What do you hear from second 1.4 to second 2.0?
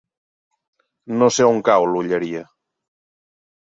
on cau